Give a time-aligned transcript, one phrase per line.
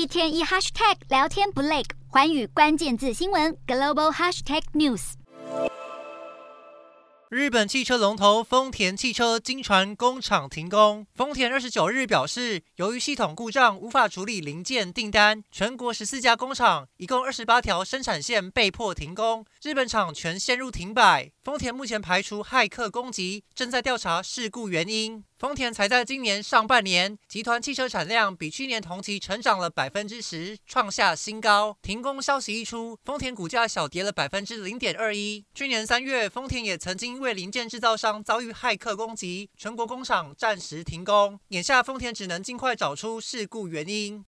[0.00, 5.12] 一天一 hashtag 聊天不累，寰宇关键字新闻 global hashtag news。
[7.28, 11.06] 日本汽车龙头丰田汽车惊传工厂停工。
[11.14, 21.30] 丰田二十九日表示，由于系统故障无法处理零件订单，全国十四家工厂，一共二十八条生产线被迫停工，日本厂全陷入停摆。
[21.44, 25.22] 丰田目前排除骇客攻击，正在调查事故原因。
[25.40, 31.74] 丰田才在今年上半年，集团汽车产量比去年同期成长了百分之十，创下新高。
[31.80, 35.42] 停工消息一出，丰田股价小跌了百分之零点二一。
[35.54, 41.40] 去年三月，丰田也曾经因为零件制造商遭遇骇客攻击，全国工厂暂时停工。
[41.48, 44.18] 眼下，丰田只能尽快找出事故原因。